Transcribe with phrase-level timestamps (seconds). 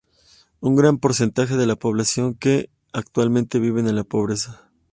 [0.61, 4.67] Un gran porcentaje de la población que actualmente vive en la pobreza.